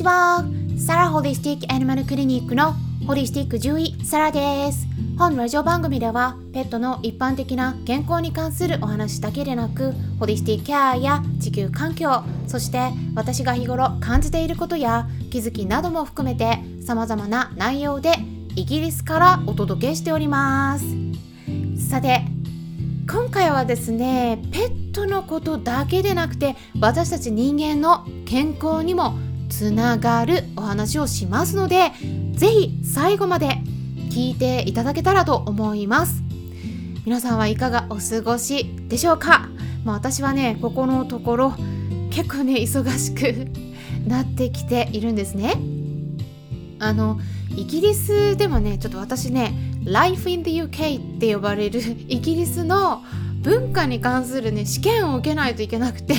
[0.00, 0.44] ちは。
[0.78, 2.72] サラホリスティックアニマルクリニックの
[3.06, 4.86] ホリスティック獣医サラです。
[5.18, 18.14] 本ラジオ番組ではペットの一般的な健康に関するお話だけでなくホリスティックケアや地球環境そして私が日頃感じていることや気づきなども含めて様々な内容で
[18.56, 20.86] イギリスからお届けしております
[21.90, 22.22] さて
[23.06, 29.18] 今回はですねペットのことだけでなくて私たち人間の健康にも
[29.50, 31.92] つながるお話をしますので
[32.32, 33.58] 是非最後まで
[34.10, 36.22] 聞いていただけたらと思います。
[37.04, 39.48] 皆さんはいかがお過ごしでしょうか、
[39.84, 41.54] まあ、私はねここのところ
[42.10, 43.50] 結構ね忙しく
[44.06, 45.54] なってきているんですね。
[46.78, 47.20] あの
[47.56, 49.52] イギリスでもねちょっと私ね
[49.84, 53.02] Life in the UK って呼ばれるイギリスの
[53.42, 56.14] 文化に関するね試験を受けないといけなくて。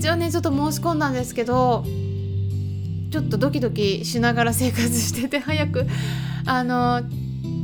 [0.00, 1.84] 一応ねちょっと申し込んだんですけど
[3.10, 5.86] ちょっとドキドキしながら生活してて早く。
[6.46, 7.02] あの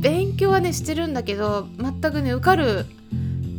[0.01, 2.85] 勉強はねしてるんだけど全くね受かる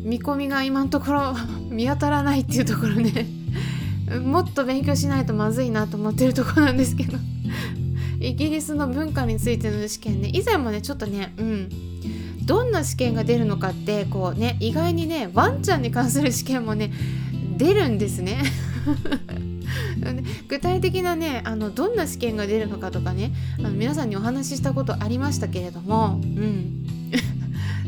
[0.05, 1.35] 見込みが今のところ
[1.71, 3.27] 見当たらないっていうところね
[4.25, 7.19] もっと勉強しないとまずいなと思ってるところなんですけど。
[8.21, 11.69] イギリスの文化についての試験ね以前もねちょっとねうん。
[12.45, 16.93] どんな試験が出るのかってこうね意外にねワンちゃんに関する試験もね
[17.59, 18.43] 出るんですね。
[20.49, 21.99] 具体的なねあのどん。
[21.99, 24.09] な試験が出るのかとかねあの皆さん。
[24.09, 26.87] にお話ししたことありましたけれどもうん。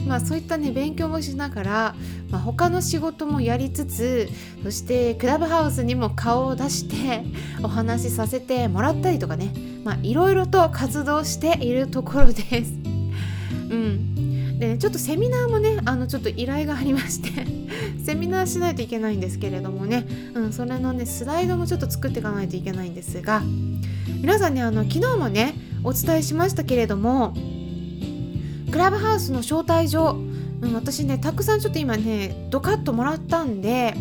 [0.07, 1.95] まあそういったね勉強もしながら、
[2.31, 4.29] まあ、他の仕事もやりつつ
[4.65, 7.23] そしてクラブハウスにも顔を出して
[7.63, 9.53] お話しさせてもらったりとかね
[10.03, 12.73] いろいろと活動しているところです。
[13.71, 14.59] うん。
[14.59, 17.47] でねちょっとセミナーもねあのちょっと依頼がありまして
[18.05, 23.43] セミナーしないといけないんですけれどもね、うん、それのねスライドもちょっと作っていかないといけないんですが
[24.21, 27.35] 皆さんねあの昨日もねお伝えしましたけれども
[28.71, 30.17] クラブハウスの招待状、
[30.61, 33.95] うん、私ねたくさんちょっと今ねドカッともらったんで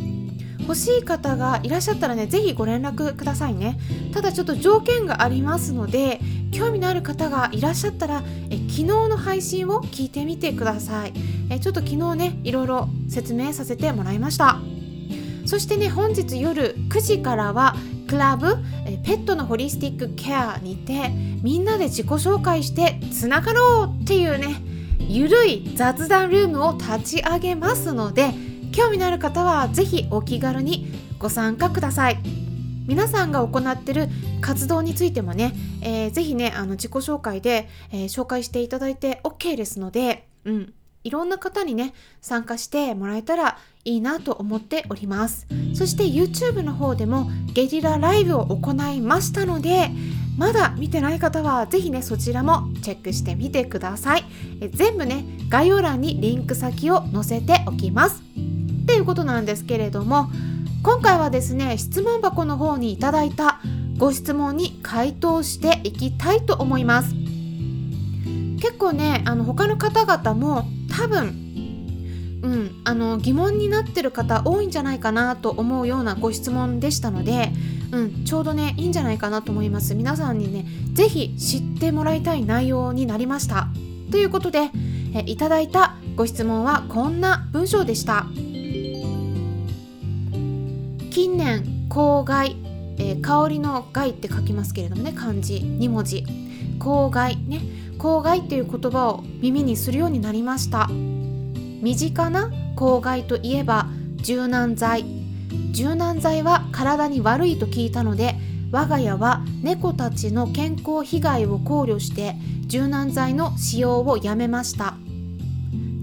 [0.61, 3.79] 欲しい方がいらっしゃったらね是非ご連絡くださいね。
[4.13, 6.19] ただちょっと条件がありますので
[6.51, 11.13] 興味のある方がいらっしゃったらえ昨日の配信を聞いてみてください。
[11.49, 14.59] えちょっと昨日ねいろいろ説明させてもらいました。
[15.45, 17.75] そしてね本日夜9時からは
[18.07, 18.57] クラブ
[19.03, 21.09] ペットのホリスティックケアにて
[21.41, 24.61] みんなで自己紹介してつながろうっていうね
[24.99, 28.31] ゆるい雑談ルームを立ち上げますので
[28.71, 32.19] 興味のある方は是非お気軽にご参加ください。
[32.87, 34.07] 皆さんが行ってる
[34.41, 40.73] 活動についてもね、えー、ぜひねあの自己紹介で、えー、紹介していただいて OK ですので、うん、
[41.03, 45.47] いろんな方にね参加してもらえたらいいなと思っております。
[45.73, 49.89] そして YouTube の方でもゲリラライブを行いましたので
[50.37, 54.25] まだ見てない方はぜひねそちらもチェックしてみてください。
[54.61, 58.21] え全部ね概要欄にリンク先を載せておきます。
[58.83, 60.29] っていうことなんですけれども
[60.81, 63.59] 今回はですね質問箱の方にいただいた
[63.99, 67.13] ご質問に回答していきたいと思います。
[68.61, 71.45] 結構ねあの他の方々も多分
[72.41, 77.51] うん、あの疑問になってる方多いんじゃないかなと思うようなご質問でしたので、
[77.91, 79.93] うん、ちょうどねいいんじゃないかなと思います。
[79.93, 83.67] 皆さんにね是非知ってもらいたい内容になりました。
[84.11, 84.71] ということで
[85.13, 88.25] えいただいたご質問はこんな文章でした。
[91.11, 92.55] 近年公害、
[92.99, 96.23] えー、香りの害って書きますけれどもね漢字2文字。
[96.79, 97.61] 公害ね。
[97.97, 100.87] 公害っていう言葉を耳にするようになりました。
[100.87, 105.05] 身近な公害といえば柔軟剤。
[105.71, 108.35] 柔軟剤は体に悪いと聞いたので
[108.71, 112.35] 我が家は猫たちの健康被害を考慮して
[112.67, 114.95] 柔軟剤の使用をやめました。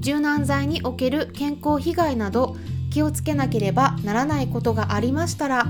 [0.01, 2.57] 柔軟剤における健康被害など
[2.93, 5.67] 気をつけなければならないことがありましたら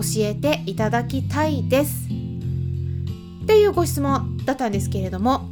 [0.00, 2.08] 教えていただきたいです。
[3.42, 5.48] っていうご質問だったんですけれども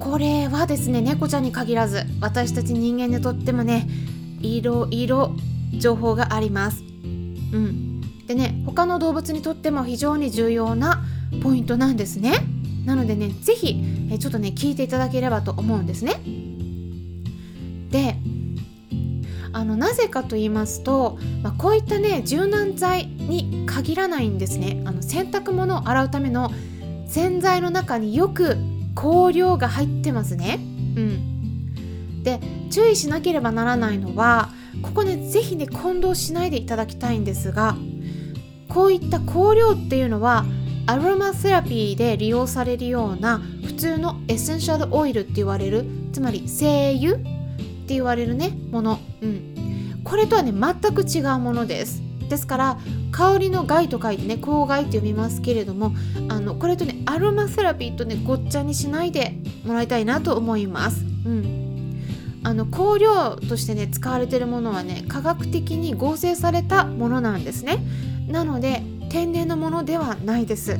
[0.00, 3.88] これはですね猫ちゃんに限らず私たち人間にとってもね
[4.40, 5.34] いろいろ
[5.78, 6.82] 情報があります。
[6.82, 8.00] うん。
[8.26, 11.04] でね他の動物にとっても非常に重要な
[11.42, 12.32] ポイントなんですね。
[12.84, 16.14] なのでね是非ちょっとね聞いていただければと思うんですね。
[17.90, 18.16] で
[19.56, 24.82] あのなぜかと言いますと、まあ、こういったね柔軟剤に限らないんですね。
[24.84, 26.50] あの洗濯物を洗うための
[27.06, 28.58] 洗剤の中によく
[28.94, 30.58] 香料が入ってますね。
[30.96, 32.38] うん、で
[32.70, 34.50] 注意しなければならないのは
[34.82, 37.76] ここね是非ね混同しないでいただきたいんですが
[38.68, 40.44] こういった香料っていうのは
[40.86, 47.16] アロマセラピーで利用されるような普通のエッセンシャルオイルって言われるつまり精油
[47.86, 52.02] って言われるねもの、うん、これとはね全く違うものです。
[52.28, 52.78] ですから
[53.12, 55.94] 香りの害と書いてね香害って読みますけれども
[56.28, 59.34] あのこれとねアロマセラピーとねごっちゃにしないで
[59.64, 61.04] もらいたいなと思います。
[61.24, 62.02] うん。
[62.42, 67.78] あの香料としてね使われてるものはね科学的に合成されたものなんですね。
[68.28, 70.78] なので天然のものではないです。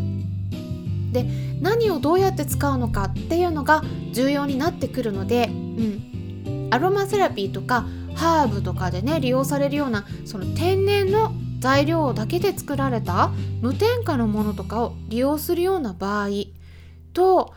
[1.12, 1.24] で
[1.60, 7.86] 何をどうやって使うのかっていうのが重要になってくるので、うん、アロマセラピーとか
[8.16, 13.30] ハーブとかでね利用されるようなその天然の材料だけで作られた
[13.60, 16.28] 無添加のものとかを利用するような場合
[17.12, 17.54] と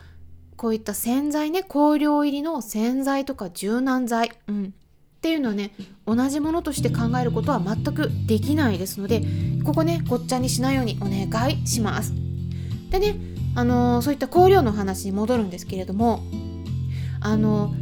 [0.56, 5.72] こういった洗剤ね香料入りの洗剤とか柔軟剤、うん、っていうのはね
[6.06, 9.24] 同じものとして考えることは全くできないですので
[9.64, 12.14] ここねごっちゃにしないようにお願いします。
[12.90, 13.16] でね
[13.56, 16.24] あのー、そういった香料の話に戻るんですけれども
[17.20, 17.74] あの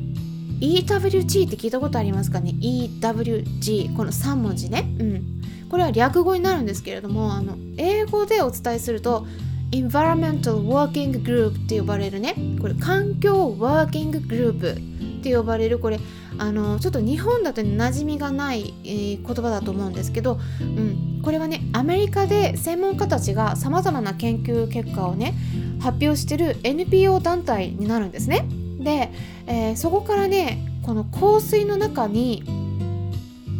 [0.59, 9.25] EWG って聞いたことありますかね？EWG この3文字ね、うん、これは略語になるんですけれどもあの英語でお伝えすると
[9.71, 12.36] Environmental Working Group って呼ばれるね。
[12.62, 15.80] これ環境ワーキンググループって呼ばれる。
[15.80, 16.00] これ
[16.38, 25.33] あのちょっと日本だと馴染みがない、えー、言葉だと思うんですけど、うん、これはねアメリカで専門家たちがさまざまな研究結果をね
[25.81, 28.45] 発表してる NPO 団体になるんですね。
[28.79, 29.12] で、
[29.47, 32.44] えー、そこからねこの香水の中に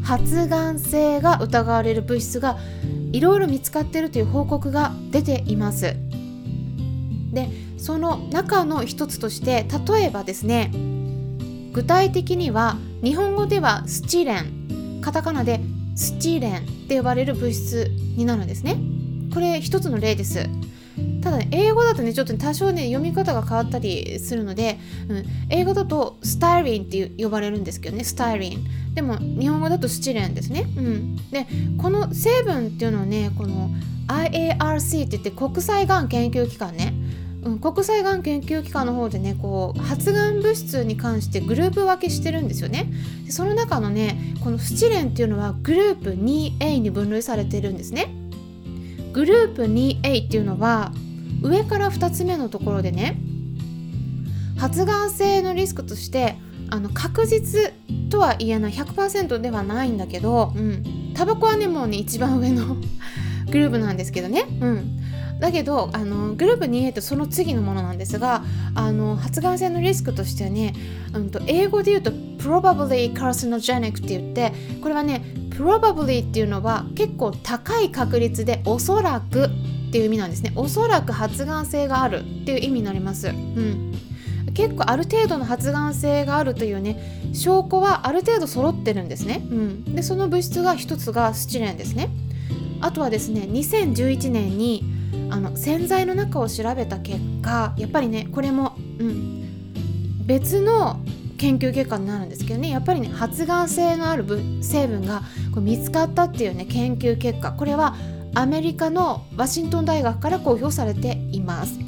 [0.04, 2.58] 発がん性が疑われる物質が
[3.12, 5.96] いろいろ見つかってるという報告が出ています。
[7.34, 10.72] でその中の一つとして例えばですね
[11.74, 15.60] 具体的には日本語ではスチレンカタカナで
[15.96, 18.78] スチレンって呼ばれる物質になるんですね。
[19.34, 20.48] これ一つの例です。
[21.28, 24.80] ただ、ね、英語だとねちょっと多少ね読み方が変わったりするので、
[25.10, 28.94] うん、英語だとスタイリンって呼ばれるんですけどねスタイリン。
[28.94, 31.46] でも日本語だとスチレンですね、うん、で
[31.78, 33.70] この成分っていうのはねこの
[34.08, 36.94] IARC って言って国際がん研究機関ね。
[37.44, 42.90] うん、国際がん研究機関の方でねこう発がん物質に関してグループ分けしてるんですよね。
[43.26, 48.16] でその中のねこのスチレンっていうのはグループ 2A に分類されてるんですね。
[49.12, 50.94] グループ 2A っていうのは
[51.42, 53.18] 上から2つ目のところでね
[54.58, 56.36] 発がん性のリスクとして
[56.70, 57.74] あの確実
[58.10, 62.78] とは言えない100%ではないんだけど、うん、タバコはねもうね一番上の
[63.50, 65.00] グループなんですけどね、うん、
[65.40, 68.44] だけどあのグループ 2A とその次のものなんですが
[68.76, 70.74] あの発がん性のリスクとしてはね、
[71.14, 79.50] うんと、英語で言うと probably carcinogenic って言ってこれはね probably っていうのは結構高い確率でおそらく
[79.88, 80.52] っていう意味なんですね。
[80.56, 83.94] おそらく発がん性があるっていう意味になります、うん、
[84.54, 92.10] 結構ある程度の発がん性があるというね証拠はある程度揃ってるんですね、うん、でその物質が一つがスチレンですね。
[92.82, 94.84] あとはですね2011年に
[95.30, 101.00] あの洗剤の中を調べた結果やっぱりねこれも、うん、別の
[101.38, 104.26] 研究結果になるんですけどねやっぱりね発がん性のある
[104.62, 105.22] 成分が
[105.54, 107.52] こう見つかったっていうね研究結果。
[107.52, 107.96] これは
[108.36, 111.80] アメリカのワシントン大学から公表されています。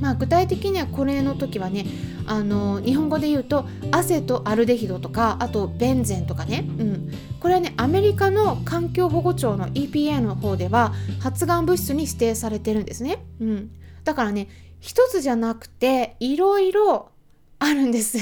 [0.00, 1.86] まあ、具体的にはこれの時はね
[2.26, 13.70] あの日本語で言うとアセトアルデヒドとかあとベンゼンとかね、うん、これはねアメリカの環境保護庁の EPA の方では発がん物質に指定されてるんですね、うん、
[14.04, 14.48] だからね
[14.80, 17.10] 一つじゃなくていろいろ
[17.58, 18.18] あるんです。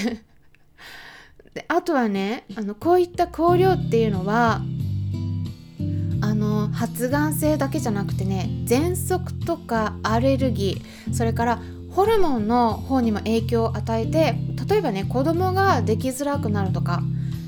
[1.55, 4.61] であとはねあのこういった香料っていうのは
[6.75, 14.35] 発がん性だけじゃなくてね喘息とかアレルギーそれからホルモンの方にも影響を与えて
[14.69, 17.03] 例えばね子供ができづらくなるとか、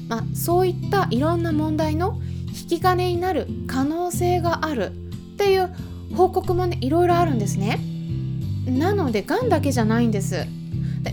[0.09, 4.92] まあ、そういったいろんな問題の引き金になる可能性がある
[5.35, 5.75] っていう
[6.14, 7.80] 報告もねいろいろあるんですね。
[8.66, 10.47] なのでがんだけじゃないんです。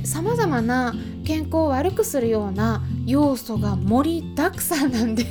[0.06, 0.94] さまざまな
[1.26, 5.24] 健康を悪くするような要素が盛りだくさんなんで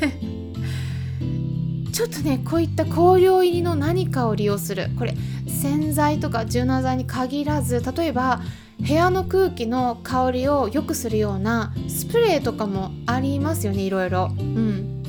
[1.93, 5.15] ちょっとねこういった香料入りの何かを利用するこれ
[5.47, 8.41] 洗剤とか柔軟剤に限らず例えば
[8.81, 14.31] 部屋の空気の香りを良くするようなスプレーとかもありますよねいろいろ。
[14.39, 15.03] うん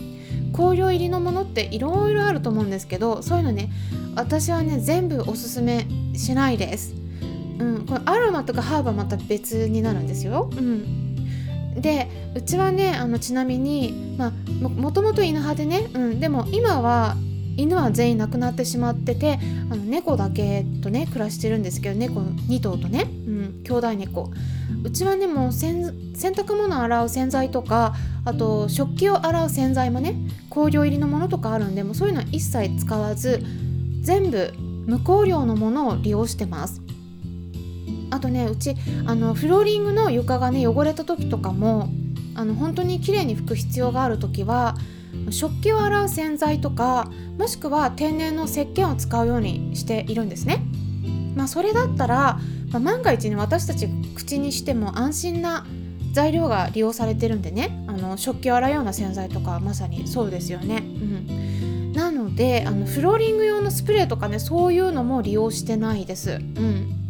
[0.55, 3.71] 香料入りのものっていろいろあると思うんですけどそういうのね
[4.15, 6.93] 私はね全部おすすめしないです。
[7.59, 10.49] うん、このアロマとかハーブはまた別になるんですよ。
[10.55, 11.02] うん、
[11.75, 14.31] でうちはねあのちなみに、まあ、
[14.69, 17.15] もともと犬派でね、うん、でも今は
[17.55, 19.39] 犬は全員亡くなってしまってて
[19.69, 24.31] あの猫だけとね暮らしてるんですけど猫2頭とね、うん、兄弟猫。
[24.83, 27.93] うちはねもう洗濯物洗う洗剤とか
[28.25, 30.15] あと食器を洗う洗剤もね
[30.49, 33.43] 香料入りのものとかあるんでもうそういうのは一切使わず
[34.01, 34.53] 全部
[34.85, 36.82] 無香料のものを利用してます。
[38.13, 41.89] あとねうちあのフローリングの床がね汚れた時とかも
[42.35, 44.75] あの本当に綺麗に拭く必要がある時は
[45.31, 50.63] 食器を洗う洗剤とかもしくは天然の石鹸を使うようにしているんですね。
[51.35, 52.39] まあ、それだったら、
[52.71, 55.65] まあ、万が一に私たち口にしても安心な
[56.11, 60.77] 材料が利用されてるんでねあの食器を洗うような洗剤とかまさにそうですよね。
[60.77, 66.33] うん、なのであのフローリング用のスプレーとかねそういうのも利用してないです。
[66.33, 67.02] うん、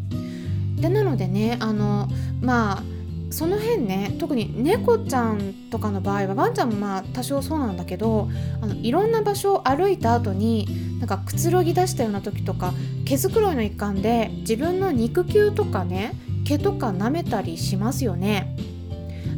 [0.84, 2.10] でなのでねあの
[2.42, 2.84] まあ
[3.32, 8.30] その辺ね特に猫ちゃんとかの場合はワンちゃんもまあ多少そうなんだけど
[8.62, 12.74] あのいろんな場所を歩いた後になんかくつろぎ出したような時とか
[13.06, 18.58] 毛づくろいの一環で自分の肉球とかね毛とか舐めたりしますよね。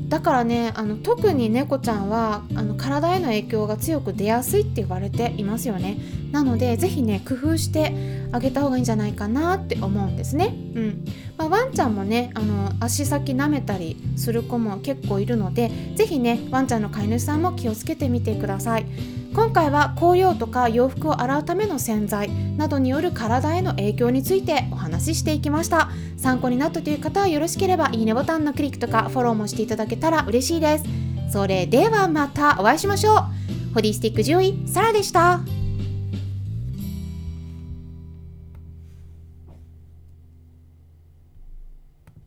[0.09, 5.97] だからねあの特に猫ちゃんはあの体への影響が強く出やすいって言われていますよね
[6.31, 10.55] なので是非ね工夫してあげた方がいいんじゃないかなって思うんですね。
[10.75, 11.05] うん。
[11.37, 18.85] まあ、ワンちゃんもねあの足先舐めたりする子も結構いるので是非ねワンちゃんの飼い主さんも気をつけてみてください。
[19.33, 25.89] 今回は紅葉とか洋服を洗うための洗剤などによる体への影響についてお話ししていきました。
[26.15, 30.85] 参考になったという方はよろしければいいねボタンのクリックとかフォローもしていただけたら嬉しいです。
[31.29, 33.73] それではまたお会いしましょう。
[33.73, 35.41] ホリスティック獣医サラでした。